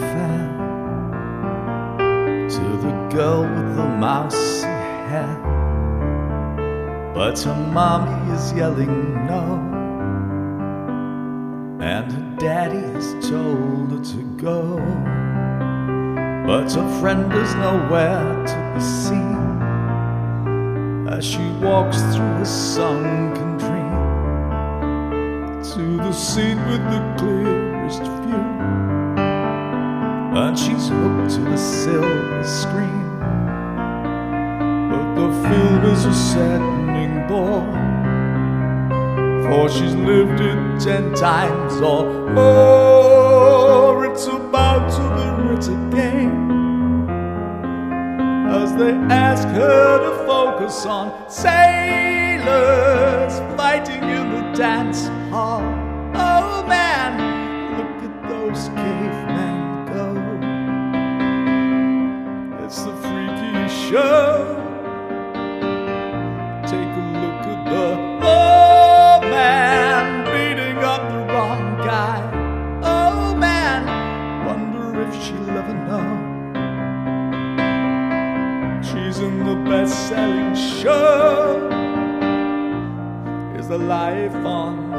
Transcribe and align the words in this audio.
fair 0.00 0.48
to 2.48 2.64
the 2.84 2.92
girl 3.14 3.42
with 3.42 3.76
the 3.76 3.88
mousy 3.98 4.66
hair. 5.10 5.38
But 7.14 7.38
her 7.40 7.54
mommy 7.72 8.32
is 8.34 8.52
yelling 8.52 9.26
no, 9.26 9.42
and 11.80 12.12
her 12.12 12.36
daddy 12.38 12.80
has 12.94 13.28
told 13.28 13.90
her 13.92 14.04
to 14.04 14.22
go. 14.36 14.76
But 16.46 16.72
her 16.72 17.00
friend 17.00 17.32
is 17.32 17.54
nowhere 17.54 18.44
to 18.46 18.72
be 18.74 18.80
seen 18.80 19.42
as 21.08 21.24
she 21.24 21.46
walks 21.62 22.00
through 22.14 22.36
a 22.40 22.44
sunken 22.44 23.58
dream 23.58 23.92
to 25.72 25.96
the 25.98 26.12
seat 26.12 26.58
with 26.68 26.82
the 26.90 27.71
clearest 27.82 28.02
view. 28.22 28.44
And 30.34 30.58
she's 30.58 30.88
hooked 30.88 31.30
to 31.34 31.40
the 31.40 31.56
silver 31.56 32.44
screen. 32.44 33.18
But 34.90 35.14
the 35.14 35.30
film 35.48 35.84
is 35.86 36.04
a 36.04 36.14
saddening 36.14 37.26
bore. 37.28 37.80
For 39.44 39.68
she's 39.68 39.94
lived 39.94 40.40
it 40.40 40.80
ten 40.80 41.14
times 41.14 41.80
or 41.80 42.04
more. 42.32 44.06
It's 44.06 44.26
about 44.26 44.90
to 44.96 45.02
be 45.16 45.26
written 45.48 45.88
again. 45.88 46.50
As 48.50 48.74
they 48.76 48.92
ask 48.92 49.48
her 49.48 49.98
to 49.98 50.12
focus 50.26 50.86
on 50.86 51.12
sailors 51.30 52.52
fighting 53.56 54.02
in 54.02 54.30
the 54.30 54.42
dance 54.56 55.08
hall. 55.30 55.62
Oh 56.14 56.64
man, 56.68 57.31
at 58.62 58.68
those 58.68 58.68
cavemen 58.68 59.86
go. 59.86 60.06
It's 62.64 62.82
the 62.82 62.92
freakiest 62.92 63.90
show. 63.90 64.56
Take 66.66 66.92
a 66.96 67.06
look 67.22 67.42
at 67.46 67.62
the 67.70 67.86
old 68.26 69.22
man 69.30 70.24
beating 70.26 70.78
up 70.78 71.02
the 71.10 71.22
wrong 71.32 71.64
guy. 71.78 72.20
Oh 72.82 73.34
man, 73.34 73.84
wonder 74.46 75.02
if 75.02 75.14
she'll 75.22 75.50
ever 75.50 75.74
know. 75.88 76.10
She's 78.82 79.18
in 79.18 79.44
the 79.44 79.56
best 79.70 80.08
selling 80.08 80.54
show. 80.54 81.68
Is 83.56 83.68
the 83.68 83.78
life 83.78 84.34
on? 84.34 84.92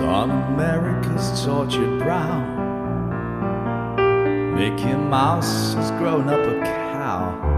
On 0.00 0.30
America's 0.30 1.44
tortured 1.44 1.98
brow. 1.98 2.40
Mickey 4.56 4.94
Mouse 4.94 5.74
has 5.74 5.90
grown 5.92 6.28
up 6.28 6.40
a 6.40 6.64
cow. 6.64 7.54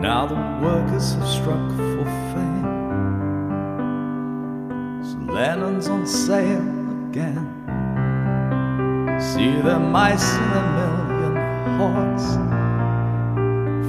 Now 0.00 0.26
the 0.26 0.34
workers 0.64 1.14
have 1.14 1.26
struck 1.26 1.70
for 1.70 2.04
fame. 2.32 2.62
So 5.02 5.32
Lennon's 5.32 5.88
on 5.88 6.06
sale 6.06 6.60
again. 7.08 7.46
See 9.20 9.60
the 9.60 9.78
mice 9.78 10.34
in 10.34 10.52
a 10.52 10.64
million 10.76 11.36
hordes. 11.78 12.26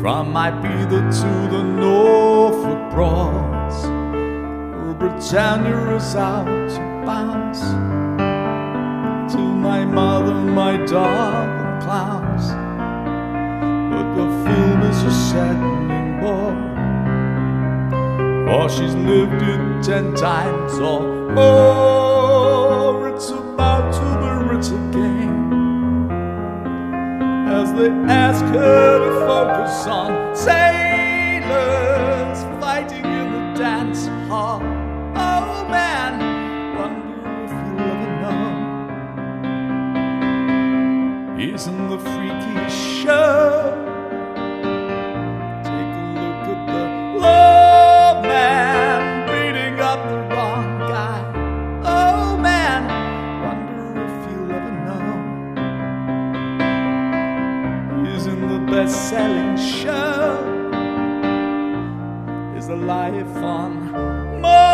From 0.01 0.31
my 0.31 0.51
Ibiza 0.51 1.11
to 1.21 1.55
the 1.55 1.63
Norfolk 1.63 2.91
Broads. 2.91 3.96
Britannia 4.99 5.95
is 5.95 6.15
out 6.15 6.47
of 6.47 7.05
bounds. 7.05 7.61
To 9.31 9.37
my 9.37 9.85
mother, 9.85 10.33
my 10.33 10.77
dog, 10.85 11.49
and 11.49 11.83
clowns. 11.83 12.47
But 13.93 14.15
the 14.15 14.27
film 14.43 14.81
is 14.81 15.03
a 15.03 15.11
saddening 15.11 16.19
bore. 16.19 16.57
For 18.47 18.69
she's 18.69 18.95
lived 18.95 19.41
it 19.43 19.83
ten 19.83 20.15
times 20.15 20.79
or 20.79 21.01
more. 21.31 23.09
It's 23.09 23.29
about 23.29 23.93
to 23.93 24.01
be 24.21 24.29
written 24.49 24.89
again. 24.89 26.09
As 27.49 27.71
they 27.73 27.91
ask 28.11 28.43
her 28.45 28.99
to 29.05 29.11
focus 29.27 29.85
on 29.85 30.35
sailors 30.35 31.96
best 58.87 59.09
selling 59.09 59.57
show 59.57 60.37
is 62.57 62.69
a 62.69 62.75
life 62.75 63.35
on 63.37 64.66